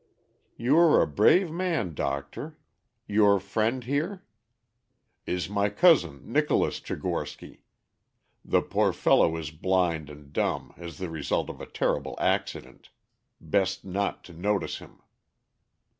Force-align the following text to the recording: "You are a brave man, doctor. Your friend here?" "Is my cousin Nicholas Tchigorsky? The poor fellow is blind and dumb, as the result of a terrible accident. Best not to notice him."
"You 0.57 0.79
are 0.79 0.99
a 0.99 1.05
brave 1.05 1.51
man, 1.51 1.93
doctor. 1.93 2.57
Your 3.05 3.39
friend 3.39 3.83
here?" 3.83 4.23
"Is 5.27 5.47
my 5.47 5.69
cousin 5.69 6.21
Nicholas 6.23 6.79
Tchigorsky? 6.79 7.59
The 8.43 8.63
poor 8.63 8.93
fellow 8.93 9.37
is 9.37 9.51
blind 9.51 10.09
and 10.09 10.33
dumb, 10.33 10.73
as 10.75 10.97
the 10.97 11.11
result 11.11 11.51
of 11.51 11.61
a 11.61 11.67
terrible 11.67 12.17
accident. 12.19 12.89
Best 13.39 13.85
not 13.85 14.23
to 14.23 14.33
notice 14.33 14.79
him." 14.79 15.03